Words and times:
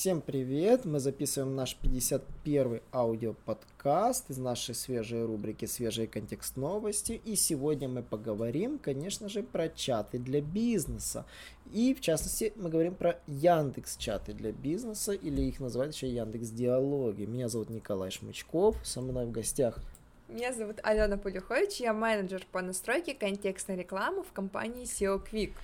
Всем 0.00 0.22
привет! 0.22 0.86
Мы 0.86 0.98
записываем 0.98 1.54
наш 1.54 1.76
51 1.76 2.80
аудиоподкаст 2.90 4.30
из 4.30 4.38
нашей 4.38 4.74
свежей 4.74 5.26
рубрики 5.26 5.66
«Свежий 5.66 6.06
контекст 6.06 6.56
новости». 6.56 7.20
И 7.26 7.36
сегодня 7.36 7.86
мы 7.86 8.02
поговорим, 8.02 8.78
конечно 8.78 9.28
же, 9.28 9.42
про 9.42 9.68
чаты 9.68 10.18
для 10.18 10.40
бизнеса. 10.40 11.26
И, 11.70 11.92
в 11.92 12.00
частности, 12.00 12.54
мы 12.56 12.70
говорим 12.70 12.94
про 12.94 13.20
Яндекс 13.26 13.98
чаты 13.98 14.32
для 14.32 14.52
бизнеса, 14.52 15.12
или 15.12 15.42
их 15.42 15.60
называют 15.60 15.94
еще 15.94 16.08
Яндекс 16.08 16.48
Диалоги. 16.48 17.26
Меня 17.26 17.50
зовут 17.50 17.68
Николай 17.68 18.10
Шмычков, 18.10 18.78
со 18.82 19.02
мной 19.02 19.26
в 19.26 19.32
гостях 19.32 19.82
меня 20.30 20.52
зовут 20.52 20.78
Алена 20.84 21.16
Полюхович, 21.16 21.80
я 21.80 21.92
менеджер 21.92 22.46
по 22.52 22.62
настройке 22.62 23.14
контекстной 23.14 23.76
рекламы 23.76 24.22
в 24.22 24.32
компании 24.32 24.84
SEO 24.84 25.20
Quick. 25.20 25.54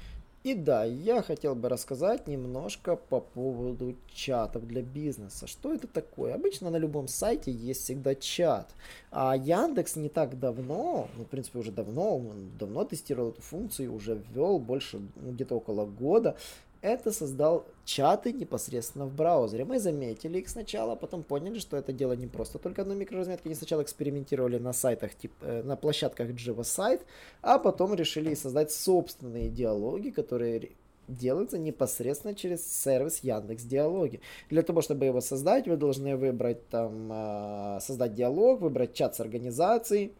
И 0.46 0.55
да, 0.55 0.84
я 0.84 1.23
хотел 1.23 1.56
бы 1.56 1.68
рассказать 1.68 2.28
немножко 2.28 2.95
по 2.95 3.18
поводу 3.18 3.96
чатов 4.14 4.64
для 4.64 4.80
бизнеса. 4.80 5.48
Что 5.48 5.74
это 5.74 5.88
такое? 5.88 6.34
Обычно 6.34 6.70
на 6.70 6.77
любом 6.77 7.09
сайте 7.09 7.50
есть 7.50 7.82
всегда 7.82 8.14
чат. 8.14 8.70
А 9.10 9.36
Яндекс 9.36 9.96
не 9.96 10.09
так 10.09 10.38
давно, 10.38 11.09
ну, 11.16 11.24
в 11.24 11.27
принципе, 11.27 11.59
уже 11.59 11.72
давно, 11.72 12.19
он 12.19 12.52
давно 12.60 12.84
тестировал 12.84 13.30
эту 13.30 13.42
функцию, 13.42 13.92
уже 13.92 14.22
ввел 14.30 14.60
больше, 14.60 15.00
ну, 15.16 15.32
где-то 15.32 15.56
около 15.56 15.84
года 15.84 16.36
это 16.83 17.12
создал 17.12 17.67
чаты 17.84 18.33
непосредственно 18.33 19.06
в 19.06 19.14
браузере. 19.14 19.64
Мы 19.64 19.78
заметили 19.78 20.39
их 20.39 20.48
сначала, 20.48 20.92
а 20.92 20.97
потом 20.97 21.23
поняли, 21.23 21.59
что 21.59 21.77
это 21.77 21.92
дело 21.92 22.12
не 22.12 22.27
просто 22.27 22.59
только 22.59 22.83
одной 22.83 22.97
микроразметки. 22.97 23.48
Они 23.48 23.55
сначала 23.55 23.83
экспериментировали 23.83 24.59
на 24.59 24.73
сайтах, 24.73 25.15
типа, 25.15 25.62
на 25.65 25.77
площадках 25.77 26.31
Java 26.31 26.62
Site, 26.62 27.03
а 27.42 27.59
потом 27.59 27.95
решили 27.95 28.34
создать 28.34 28.73
собственные 28.73 29.48
диалоги, 29.48 30.11
которые 30.11 30.70
делаются 31.09 31.59
непосредственно 31.59 32.34
через 32.34 32.67
сервис 32.67 33.20
Яндекс 33.20 33.65
Диалоги. 33.65 34.20
Для 34.50 34.62
того, 34.62 34.83
чтобы 34.83 35.06
его 35.06 35.20
создать, 35.20 35.69
вы 35.69 35.77
должны 35.77 36.17
выбрать 36.17 36.69
там, 36.69 37.11
э, 37.12 37.78
создать 37.81 38.15
диалог, 38.15 38.61
выбрать 38.61 38.95
чат 38.95 39.15
с 39.15 39.20
организацией, 39.20 40.12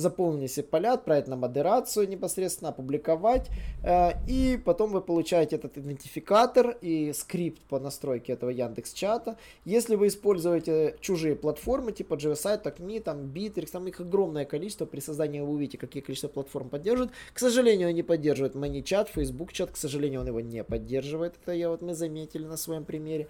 заполнить 0.00 0.50
все 0.50 0.62
поля, 0.62 0.94
отправить 0.94 1.28
на 1.28 1.36
модерацию 1.36 2.08
непосредственно, 2.08 2.70
опубликовать, 2.70 3.48
э, 3.82 4.12
и 4.26 4.58
потом 4.64 4.90
вы 4.90 5.00
получаете 5.00 5.56
этот 5.56 5.78
идентификатор 5.78 6.76
и 6.80 7.12
скрипт 7.12 7.62
по 7.62 7.78
настройке 7.78 8.32
этого 8.32 8.50
Яндекс 8.50 8.92
чата. 8.92 9.36
Если 9.64 9.94
вы 9.94 10.08
используете 10.08 10.96
чужие 11.00 11.36
платформы, 11.36 11.92
типа 11.92 12.14
GeoSite, 12.14 12.62
TalkMe, 12.62 13.00
там 13.00 13.26
Bittrex, 13.26 13.70
там 13.70 13.86
их 13.86 14.00
огромное 14.00 14.44
количество, 14.44 14.86
при 14.86 15.00
создании 15.00 15.40
вы 15.40 15.50
увидите, 15.50 15.78
какие 15.78 16.02
количество 16.02 16.28
платформ 16.28 16.68
поддерживают. 16.68 17.12
К 17.32 17.38
сожалению, 17.38 17.88
они 17.88 18.02
поддерживают 18.02 18.54
ManyChat, 18.54 19.08
Facebook 19.14 19.52
чат, 19.52 19.70
к 19.70 19.76
сожалению, 19.76 20.20
он 20.20 20.26
его 20.26 20.40
не 20.40 20.64
поддерживает, 20.64 21.34
это 21.42 21.52
я 21.52 21.68
вот 21.68 21.82
мы 21.82 21.94
заметили 21.94 22.44
на 22.44 22.56
своем 22.56 22.84
примере. 22.84 23.28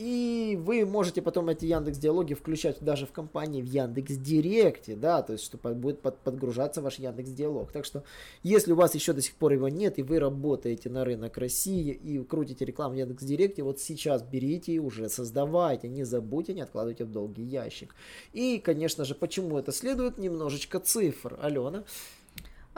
И 0.00 0.56
вы 0.58 0.86
можете 0.86 1.20
потом 1.20 1.50
эти 1.50 1.66
Яндекс 1.66 1.98
Диалоги 1.98 2.32
включать 2.32 2.80
даже 2.80 3.04
в 3.04 3.12
компании 3.12 3.60
в 3.60 3.66
Яндекс 3.66 4.14
Директе, 4.14 4.96
да, 4.96 5.20
то 5.20 5.34
есть, 5.34 5.44
что 5.44 5.58
будет 5.74 6.00
под, 6.00 6.16
подгружаться 6.20 6.80
ваш 6.80 6.98
Яндекс 6.98 7.28
Диалог. 7.32 7.70
Так 7.70 7.84
что, 7.84 8.02
если 8.42 8.72
у 8.72 8.76
вас 8.76 8.94
еще 8.94 9.12
до 9.12 9.20
сих 9.20 9.34
пор 9.34 9.52
его 9.52 9.68
нет, 9.68 9.98
и 9.98 10.02
вы 10.02 10.18
работаете 10.18 10.88
на 10.88 11.04
рынок 11.04 11.36
России 11.36 11.90
и 11.90 12.18
крутите 12.24 12.64
рекламу 12.64 12.94
в 12.94 12.96
Яндекс 12.96 13.24
Директе, 13.24 13.62
вот 13.62 13.78
сейчас 13.78 14.22
берите 14.22 14.72
и 14.72 14.78
уже 14.78 15.10
создавайте, 15.10 15.86
не 15.86 16.04
забудьте, 16.04 16.54
не 16.54 16.62
откладывайте 16.62 17.04
в 17.04 17.12
долгий 17.12 17.44
ящик. 17.44 17.94
И, 18.32 18.56
конечно 18.58 19.04
же, 19.04 19.14
почему 19.14 19.58
это 19.58 19.70
следует, 19.70 20.16
немножечко 20.16 20.80
цифр. 20.80 21.38
Алена, 21.42 21.84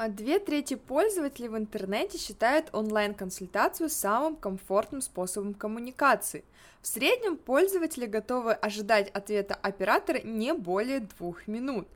две 0.08 0.38
трети 0.38 0.74
пользователей 0.74 1.48
в 1.48 1.56
интернете 1.56 2.18
считают 2.18 2.70
онлайн-консультацию 2.72 3.88
самым 3.88 4.36
комфортным 4.36 5.00
способом 5.00 5.54
коммуникации. 5.54 6.44
В 6.80 6.86
среднем 6.86 7.36
пользователи 7.36 8.06
готовы 8.06 8.52
ожидать 8.52 9.10
ответа 9.10 9.54
оператора 9.54 10.20
не 10.24 10.52
более 10.54 11.00
двух 11.00 11.46
минут. 11.46 11.88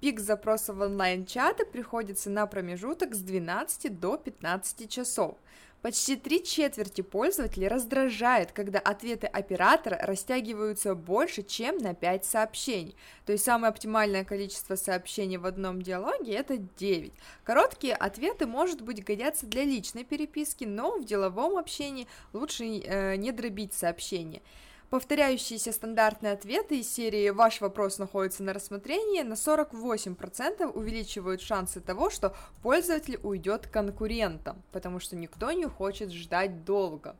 Пик 0.00 0.20
запросов 0.20 0.76
в 0.76 0.80
онлайн-чаты 0.80 1.64
приходится 1.64 2.30
на 2.30 2.46
промежуток 2.46 3.14
с 3.14 3.20
12 3.20 3.98
до 3.98 4.16
15 4.16 4.90
часов. 4.90 5.36
Почти 5.84 6.16
три 6.16 6.42
четверти 6.42 7.02
пользователей 7.02 7.68
раздражает, 7.68 8.52
когда 8.52 8.78
ответы 8.78 9.26
оператора 9.26 9.98
растягиваются 10.00 10.94
больше, 10.94 11.42
чем 11.42 11.76
на 11.76 11.92
5 11.92 12.24
сообщений. 12.24 12.96
То 13.26 13.32
есть 13.32 13.44
самое 13.44 13.68
оптимальное 13.68 14.24
количество 14.24 14.76
сообщений 14.76 15.36
в 15.36 15.44
одном 15.44 15.82
диалоге 15.82 16.32
это 16.32 16.56
9. 16.56 17.12
Короткие 17.44 17.94
ответы, 17.96 18.46
может 18.46 18.80
быть, 18.80 19.04
годятся 19.04 19.44
для 19.44 19.64
личной 19.64 20.04
переписки, 20.04 20.64
но 20.64 20.96
в 20.96 21.04
деловом 21.04 21.58
общении 21.58 22.08
лучше 22.32 22.64
э, 22.64 23.16
не 23.16 23.30
дробить 23.30 23.74
сообщения. 23.74 24.40
Повторяющиеся 24.94 25.72
стандартные 25.72 26.34
ответы 26.34 26.78
из 26.78 26.88
серии 26.88 27.30
«Ваш 27.30 27.60
вопрос 27.60 27.98
находится 27.98 28.44
на 28.44 28.52
рассмотрении» 28.52 29.22
на 29.22 29.32
48% 29.32 30.70
увеличивают 30.70 31.40
шансы 31.40 31.80
того, 31.80 32.10
что 32.10 32.32
пользователь 32.62 33.18
уйдет 33.24 33.66
конкурентам, 33.66 34.62
потому 34.70 35.00
что 35.00 35.16
никто 35.16 35.50
не 35.50 35.66
хочет 35.66 36.12
ждать 36.12 36.64
долго. 36.64 37.16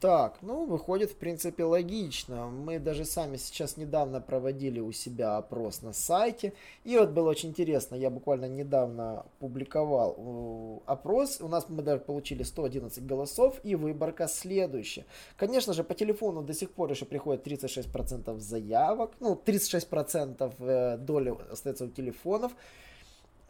Так, 0.00 0.38
ну, 0.42 0.64
выходит, 0.64 1.10
в 1.10 1.16
принципе, 1.16 1.64
логично. 1.64 2.46
Мы 2.46 2.78
даже 2.78 3.04
сами 3.04 3.36
сейчас 3.36 3.76
недавно 3.76 4.20
проводили 4.20 4.78
у 4.78 4.92
себя 4.92 5.38
опрос 5.38 5.82
на 5.82 5.92
сайте. 5.92 6.52
И 6.84 6.96
вот 6.96 7.10
было 7.10 7.30
очень 7.30 7.48
интересно, 7.48 7.96
я 7.96 8.08
буквально 8.08 8.44
недавно 8.44 9.26
публиковал 9.40 10.14
э, 10.16 10.78
опрос. 10.86 11.40
У 11.40 11.48
нас 11.48 11.66
мы 11.68 11.82
даже 11.82 12.00
получили 12.00 12.44
111 12.44 13.04
голосов, 13.06 13.58
и 13.64 13.74
выборка 13.74 14.28
следующая. 14.28 15.04
Конечно 15.36 15.72
же, 15.72 15.82
по 15.82 15.94
телефону 15.94 16.42
до 16.42 16.54
сих 16.54 16.70
пор 16.70 16.92
еще 16.92 17.04
приходит 17.04 17.44
36% 17.44 18.38
заявок. 18.38 19.10
Ну, 19.18 19.40
36% 19.44 20.54
э, 20.60 20.96
доли 20.98 21.34
остается 21.50 21.86
у 21.86 21.88
телефонов. 21.88 22.52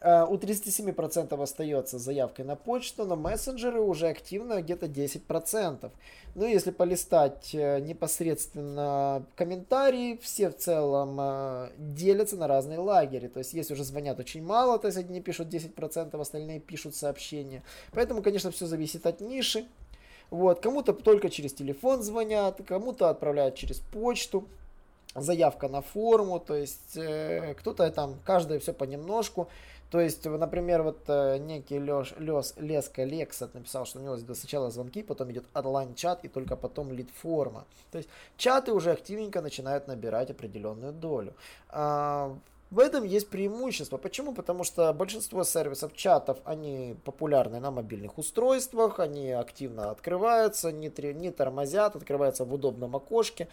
Э, 0.01 0.25
у 0.29 0.37
37% 0.37 1.41
остается 1.41 1.99
заявкой 1.99 2.45
на 2.45 2.55
почту, 2.55 3.05
но 3.05 3.15
мессенджеры 3.15 3.81
уже 3.81 4.07
активно 4.07 4.61
где-то 4.61 4.85
10%. 4.85 5.91
Ну, 6.35 6.45
если 6.45 6.71
полистать 6.71 7.53
э, 7.53 7.79
непосредственно 7.81 9.25
комментарии, 9.35 10.17
все 10.21 10.49
в 10.49 10.57
целом 10.57 11.17
э, 11.19 11.69
делятся 11.77 12.37
на 12.37 12.47
разные 12.47 12.79
лагеря. 12.79 13.27
То 13.27 13.39
есть, 13.39 13.53
есть 13.53 13.71
уже 13.71 13.83
звонят 13.83 14.19
очень 14.19 14.43
мало, 14.43 14.79
то 14.79 14.87
есть 14.87 14.97
одни 14.97 15.19
пишут 15.21 15.53
10%, 15.53 16.19
остальные 16.19 16.61
пишут 16.61 16.95
сообщения. 16.95 17.63
Поэтому, 17.91 18.21
конечно, 18.21 18.51
все 18.51 18.67
зависит 18.67 19.05
от 19.05 19.19
ниши. 19.19 19.65
Вот, 20.29 20.59
кому-то 20.61 20.93
только 20.93 21.29
через 21.29 21.53
телефон 21.53 22.03
звонят, 22.03 22.61
кому-то 22.65 23.09
отправляют 23.09 23.55
через 23.55 23.79
почту 23.79 24.47
заявка 25.15 25.67
на 25.67 25.81
форму, 25.81 26.39
то 26.39 26.55
есть 26.55 26.95
э, 26.97 27.55
кто-то 27.55 27.89
там, 27.91 28.19
каждый 28.25 28.59
все 28.59 28.73
понемножку. 28.73 29.49
То 29.91 29.99
есть, 29.99 30.25
например, 30.25 30.83
вот 30.83 30.99
э, 31.07 31.37
некий 31.39 31.79
Леш, 31.79 32.13
Лес, 32.19 32.53
Леска 32.57 33.03
Лексат 33.03 33.55
написал, 33.55 33.85
что 33.85 33.99
у 33.99 34.03
него 34.03 34.17
сначала 34.35 34.69
звонки, 34.69 35.01
потом 35.01 35.31
идет 35.31 35.45
онлайн-чат 35.55 36.23
и 36.25 36.27
только 36.27 36.55
потом 36.55 36.91
лид-форма. 36.91 37.65
То 37.91 37.97
есть 37.97 38.09
чаты 38.37 38.71
уже 38.71 38.91
активненько 38.91 39.41
начинают 39.41 39.87
набирать 39.87 40.29
определенную 40.29 40.93
долю. 40.93 41.33
А, 41.69 42.37
в 42.69 42.77
этом 42.77 43.03
есть 43.03 43.29
преимущество. 43.29 43.97
Почему? 43.97 44.33
Потому 44.33 44.63
что 44.63 44.93
большинство 44.93 45.43
сервисов 45.43 45.95
чатов, 45.95 46.37
они 46.45 46.95
популярны 47.03 47.59
на 47.59 47.71
мобильных 47.71 48.19
устройствах, 48.19 48.99
они 48.99 49.31
активно 49.31 49.89
открываются, 49.89 50.71
не, 50.71 50.91
не 51.13 51.31
тормозят, 51.31 51.95
открываются 51.95 52.45
в 52.45 52.53
удобном 52.53 52.95
окошке. 52.95 53.47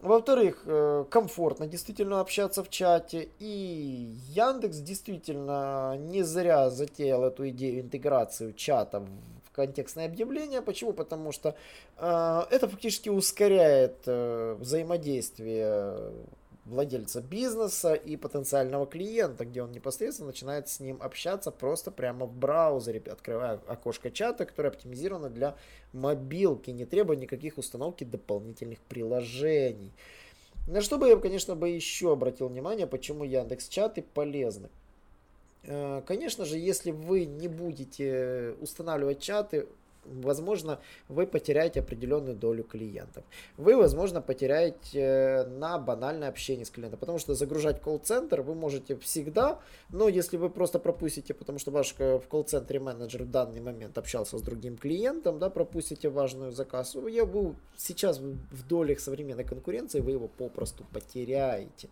Во-вторых, 0.00 0.62
э, 0.64 1.04
комфортно 1.10 1.66
действительно 1.66 2.20
общаться 2.20 2.64
в 2.64 2.70
чате. 2.70 3.28
И 3.38 4.16
Яндекс 4.28 4.78
действительно 4.78 5.96
не 5.98 6.22
зря 6.22 6.70
затеял 6.70 7.24
эту 7.24 7.50
идею 7.50 7.80
интеграции 7.80 8.52
чата 8.52 9.00
в 9.44 9.50
контекстное 9.52 10.06
объявление. 10.06 10.62
Почему? 10.62 10.94
Потому 10.94 11.32
что 11.32 11.54
э, 11.98 12.42
это 12.50 12.66
фактически 12.66 13.10
ускоряет 13.10 14.04
э, 14.06 14.56
взаимодействие 14.58 16.12
владельца 16.64 17.20
бизнеса 17.20 17.94
и 17.94 18.16
потенциального 18.16 18.86
клиента, 18.86 19.44
где 19.44 19.62
он 19.62 19.72
непосредственно 19.72 20.28
начинает 20.28 20.68
с 20.68 20.80
ним 20.80 20.98
общаться 21.00 21.50
просто 21.50 21.90
прямо 21.90 22.26
в 22.26 22.34
браузере, 22.34 23.02
открывая 23.10 23.60
окошко 23.66 24.10
чата, 24.10 24.44
которое 24.44 24.68
оптимизировано 24.68 25.30
для 25.30 25.56
мобилки, 25.92 26.70
не 26.70 26.84
требуя 26.84 27.16
никаких 27.16 27.58
установки 27.58 28.04
дополнительных 28.04 28.80
приложений. 28.80 29.92
На 30.66 30.80
что 30.80 30.98
бы 30.98 31.08
я, 31.08 31.16
конечно, 31.16 31.56
бы 31.56 31.68
еще 31.68 32.12
обратил 32.12 32.48
внимание, 32.48 32.86
почему 32.86 33.24
Яндекс 33.24 33.68
чаты 33.68 34.02
полезны. 34.02 34.68
Э, 35.64 36.02
конечно 36.06 36.44
же, 36.44 36.58
если 36.58 36.90
вы 36.90 37.24
не 37.24 37.48
будете 37.48 38.54
устанавливать 38.60 39.20
чаты, 39.20 39.66
возможно, 40.04 40.80
вы 41.08 41.26
потеряете 41.26 41.80
определенную 41.80 42.36
долю 42.36 42.64
клиентов. 42.64 43.24
Вы, 43.56 43.76
возможно, 43.76 44.20
потеряете 44.20 45.00
э, 45.00 45.46
на 45.46 45.78
банальное 45.78 46.28
общение 46.28 46.64
с 46.64 46.70
клиентом, 46.70 46.98
потому 46.98 47.18
что 47.18 47.34
загружать 47.34 47.80
колл-центр 47.80 48.40
вы 48.42 48.54
можете 48.54 48.96
всегда, 48.96 49.60
но 49.90 50.08
если 50.08 50.36
вы 50.36 50.50
просто 50.50 50.78
пропустите, 50.78 51.34
потому 51.34 51.58
что 51.58 51.70
ваш 51.70 51.94
э, 51.98 52.18
в 52.18 52.28
колл-центре 52.28 52.80
менеджер 52.80 53.24
в 53.24 53.30
данный 53.30 53.60
момент 53.60 53.98
общался 53.98 54.38
с 54.38 54.42
другим 54.42 54.76
клиентом, 54.76 55.38
да, 55.38 55.50
пропустите 55.50 56.08
важную 56.08 56.52
заказ, 56.52 56.96
я 57.08 57.24
был 57.24 57.56
сейчас 57.76 58.18
в 58.18 58.66
долях 58.66 59.00
современной 59.00 59.44
конкуренции, 59.44 60.00
вы 60.00 60.12
его 60.12 60.28
попросту 60.28 60.84
потеряете. 60.92 61.88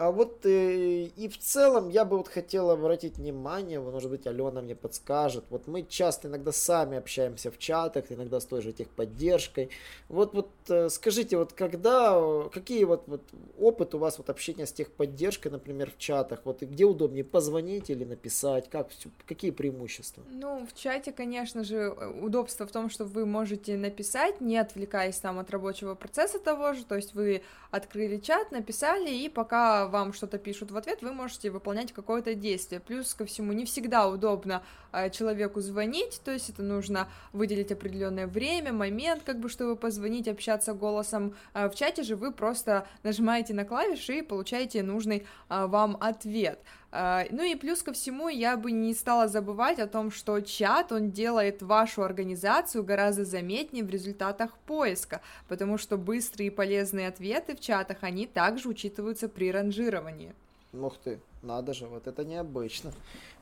А 0.00 0.12
вот 0.12 0.46
э, 0.46 1.10
и 1.14 1.28
в 1.28 1.38
целом 1.38 1.90
я 1.90 2.06
бы 2.06 2.16
вот 2.16 2.26
хотел 2.26 2.70
обратить 2.70 3.18
внимание, 3.18 3.78
может 3.78 4.10
быть 4.10 4.26
Алена 4.26 4.62
мне 4.62 4.74
подскажет, 4.74 5.44
вот 5.50 5.66
мы 5.66 5.82
часто 5.82 6.28
иногда 6.28 6.52
сами 6.52 6.96
общаемся 6.96 7.50
в 7.50 7.58
чатах, 7.58 8.06
иногда 8.08 8.40
с 8.40 8.46
той 8.46 8.62
же 8.62 8.72
техподдержкой. 8.72 9.68
Вот, 10.08 10.32
вот 10.32 10.48
э, 10.70 10.88
скажите, 10.88 11.36
вот 11.36 11.52
когда, 11.52 12.18
какие 12.50 12.84
вот, 12.84 13.02
вот 13.08 13.20
опыт 13.58 13.94
у 13.94 13.98
вас 13.98 14.16
вот 14.16 14.30
общения 14.30 14.64
с 14.64 14.72
техподдержкой, 14.72 15.52
например, 15.52 15.90
в 15.90 15.98
чатах, 15.98 16.40
вот 16.44 16.62
и 16.62 16.64
где 16.64 16.86
удобнее 16.86 17.22
позвонить 17.22 17.90
или 17.90 18.04
написать, 18.04 18.70
как, 18.70 18.88
какие 19.26 19.50
преимущества? 19.50 20.22
Ну, 20.30 20.66
в 20.66 20.74
чате, 20.74 21.12
конечно 21.12 21.62
же, 21.62 21.90
удобство 22.22 22.66
в 22.66 22.72
том, 22.72 22.88
что 22.88 23.04
вы 23.04 23.26
можете 23.26 23.76
написать, 23.76 24.40
не 24.40 24.56
отвлекаясь 24.56 25.18
там 25.18 25.38
от 25.38 25.50
рабочего 25.50 25.94
процесса 25.94 26.38
того 26.38 26.72
же, 26.72 26.86
то 26.86 26.96
есть 26.96 27.12
вы 27.12 27.42
открыли 27.70 28.16
чат, 28.16 28.50
написали, 28.50 29.10
и 29.10 29.28
пока 29.28 29.89
вам 29.90 30.12
что-то 30.14 30.38
пишут 30.38 30.70
в 30.70 30.76
ответ, 30.76 31.02
вы 31.02 31.12
можете 31.12 31.50
выполнять 31.50 31.92
какое-то 31.92 32.34
действие. 32.34 32.80
Плюс 32.80 33.12
ко 33.12 33.26
всему, 33.26 33.52
не 33.52 33.64
всегда 33.66 34.08
удобно 34.08 34.62
э, 34.92 35.10
человеку 35.10 35.60
звонить, 35.60 36.20
то 36.24 36.30
есть 36.32 36.48
это 36.48 36.62
нужно 36.62 37.08
выделить 37.32 37.72
определенное 37.72 38.26
время, 38.26 38.72
момент, 38.72 39.22
как 39.24 39.38
бы, 39.38 39.48
чтобы 39.48 39.76
позвонить, 39.76 40.28
общаться 40.28 40.72
голосом. 40.72 41.34
Э, 41.52 41.68
в 41.68 41.74
чате 41.74 42.02
же 42.02 42.16
вы 42.16 42.32
просто 42.32 42.86
нажимаете 43.02 43.52
на 43.52 43.64
клавиши 43.64 44.18
и 44.18 44.22
получаете 44.22 44.82
нужный 44.82 45.26
э, 45.48 45.66
вам 45.66 45.96
ответ. 46.00 46.60
Ну 46.92 47.42
и 47.44 47.54
плюс 47.54 47.82
ко 47.82 47.92
всему 47.92 48.28
я 48.28 48.56
бы 48.56 48.72
не 48.72 48.94
стала 48.94 49.28
забывать 49.28 49.78
о 49.78 49.86
том, 49.86 50.10
что 50.10 50.40
чат, 50.40 50.90
он 50.90 51.12
делает 51.12 51.62
вашу 51.62 52.02
организацию 52.02 52.82
гораздо 52.82 53.24
заметнее 53.24 53.84
в 53.84 53.90
результатах 53.90 54.58
поиска, 54.66 55.20
потому 55.46 55.78
что 55.78 55.96
быстрые 55.96 56.48
и 56.48 56.50
полезные 56.50 57.06
ответы 57.06 57.54
в 57.54 57.60
чатах, 57.60 57.98
они 58.00 58.26
также 58.26 58.68
учитываются 58.68 59.28
при 59.28 59.52
ранжировании. 59.52 60.34
Ух 60.72 60.98
ты, 60.98 61.20
надо 61.42 61.72
же, 61.72 61.86
вот 61.86 62.06
это 62.06 62.24
необычно. 62.24 62.92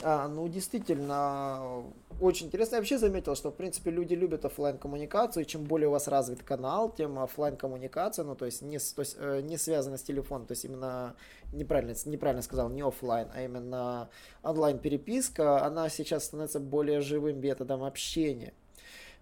А, 0.03 0.29
ну, 0.29 0.47
действительно, 0.49 1.83
очень 2.21 2.47
интересно. 2.47 2.77
Я 2.77 2.81
вообще 2.81 2.99
заметил, 2.99 3.35
что, 3.35 3.51
в 3.51 3.55
принципе, 3.55 3.91
люди 3.91 4.15
любят 4.15 4.45
офлайн 4.45 4.79
коммуникацию 4.79 5.45
чем 5.45 5.65
более 5.65 5.89
у 5.89 5.93
вас 5.93 6.09
развит 6.09 6.43
канал, 6.43 6.91
тем 6.91 7.19
офлайн 7.19 7.57
коммуникация 7.57 8.25
ну, 8.25 8.35
то 8.35 8.45
есть 8.45 8.63
не, 8.63 8.79
то 8.79 9.01
есть, 9.01 9.17
э, 9.19 9.41
не 9.41 9.57
связана 9.57 9.97
с 9.97 10.03
телефоном, 10.03 10.47
то 10.47 10.53
есть 10.53 10.65
именно, 10.65 11.15
неправильно, 11.53 11.95
неправильно 12.07 12.43
сказал, 12.43 12.69
не 12.69 12.83
офлайн, 12.83 13.29
а 13.35 13.43
именно 13.43 14.09
онлайн-переписка, 14.43 15.65
она 15.65 15.89
сейчас 15.89 16.25
становится 16.25 16.61
более 16.61 17.01
живым 17.01 17.41
методом 17.41 17.83
общения. 17.83 18.53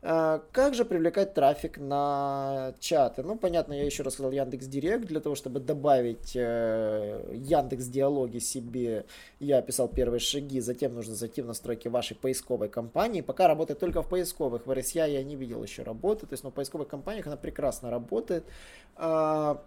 А, 0.02 0.43
как 0.52 0.75
же 0.75 0.84
привлекать 0.84 1.34
трафик 1.34 1.78
на 1.78 2.75
чаты? 2.78 3.22
Ну, 3.22 3.37
понятно, 3.37 3.72
я 3.72 3.84
еще 3.84 4.02
раз 4.02 4.14
сказал 4.14 4.31
Яндекс 4.31 4.66
Директ. 4.66 5.06
Для 5.06 5.20
того, 5.20 5.34
чтобы 5.34 5.60
добавить 5.60 6.37
э, 6.37 7.32
Яндекс 7.32 7.87
Диалоги 7.87 8.38
себе, 8.38 9.06
я 9.40 9.58
описал 9.58 9.88
первые 9.88 10.20
шаги. 10.20 10.60
Затем 10.60 10.94
нужно 10.94 11.14
зайти 11.14 11.43
в 11.43 11.46
настройки 11.46 11.88
вашей 11.88 12.16
поисковой 12.16 12.69
компании. 12.69 13.20
Пока 13.20 13.48
работает 13.48 13.81
только 13.81 14.02
в 14.02 14.08
поисковых. 14.08 14.66
В 14.66 14.70
RSA 14.70 15.10
я 15.10 15.25
не 15.25 15.37
видел 15.37 15.62
еще 15.62 15.82
работы. 15.82 16.26
То 16.26 16.34
есть, 16.34 16.44
но 16.44 16.50
в 16.50 16.54
поисковых 16.54 16.88
компаниях 16.88 17.26
она 17.26 17.37
прекрасно 17.37 17.90
работает. 17.90 18.44
А, 18.96 19.62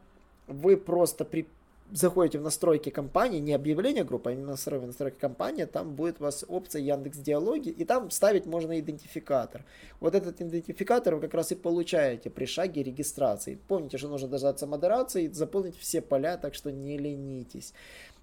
вы 0.48 0.78
просто 0.78 1.26
при 1.26 1.48
заходите 1.92 2.40
в 2.40 2.42
настройки 2.42 2.90
компании, 2.90 3.40
не 3.40 3.54
объявление 3.54 4.04
группы, 4.04 4.30
а 4.30 4.34
именно 4.34 4.52
настройки, 4.52 4.86
настройки 4.86 5.18
компании, 5.20 5.66
там 5.66 5.96
будет 5.96 6.20
у 6.20 6.24
вас 6.24 6.46
опция 6.48 6.82
Яндекс 6.82 7.18
Диалоги, 7.18 7.70
и 7.70 7.86
там 7.86 8.12
ставить 8.12 8.46
можно 8.46 8.80
идентификатор. 8.80 9.66
Вот 10.00 10.16
этот 10.16 10.42
идентификатор 10.42 11.16
вы 11.16 11.22
как 11.22 11.34
раз 11.34 11.52
и 11.52 11.56
получаете 11.56 12.30
при 12.30 12.46
шаге 12.46 12.84
регистрации. 12.84 13.60
Помните, 13.68 13.98
что 13.98 14.08
нужно 14.08 14.28
дождаться 14.28 14.68
модерации, 14.68 15.28
заполнить 15.28 15.78
все 15.78 16.02
поля, 16.02 16.38
так 16.38 16.56
что 16.56 16.72
не 16.72 16.98
ленитесь. 16.98 17.74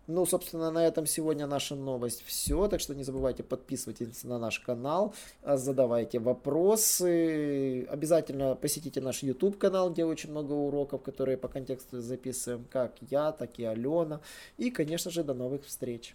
Ну, 0.07 0.25
собственно, 0.25 0.71
на 0.71 0.87
этом 0.87 1.05
сегодня 1.05 1.47
наша 1.47 1.75
новость 1.75 2.23
все. 2.25 2.69
Так 2.69 2.81
что 2.81 2.95
не 2.95 3.03
забывайте 3.03 3.43
подписывайтесь 3.43 4.23
на 4.23 4.39
наш 4.39 4.61
канал, 4.61 5.15
а, 5.43 5.57
задавайте 5.57 6.21
вопросы. 6.21 7.85
Обязательно 7.91 8.55
посетите 8.55 9.01
наш 9.01 9.23
YouTube 9.23 9.59
канал, 9.59 9.91
где 9.91 10.05
очень 10.05 10.31
много 10.31 10.53
уроков, 10.53 11.03
которые 11.03 11.37
по 11.37 11.49
контексту 11.49 12.01
записываем, 12.01 12.67
как 12.71 12.95
я, 13.11 13.33
так 13.33 13.59
и 13.59 13.65
Алена. 13.65 14.21
И, 14.59 14.71
конечно 14.71 15.11
же, 15.11 15.25
до 15.25 15.35
новых 15.35 15.65
встреч. 15.65 16.15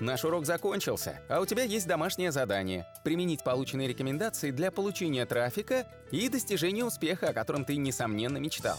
Наш 0.00 0.24
урок 0.24 0.46
закончился, 0.46 1.20
а 1.28 1.40
у 1.40 1.46
тебя 1.46 1.64
есть 1.64 1.88
домашнее 1.88 2.30
задание– 2.30 2.86
применить 3.04 3.42
полученные 3.42 3.88
рекомендации 3.88 4.52
для 4.52 4.70
получения 4.70 5.26
трафика 5.26 5.88
и 6.12 6.28
достижения 6.28 6.84
успеха, 6.84 7.30
о 7.30 7.32
котором 7.32 7.64
ты, 7.64 7.76
несомненно, 7.76 8.36
мечтал. 8.36 8.78